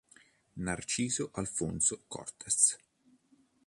[0.57, 2.75] Narciso Alonso Cortés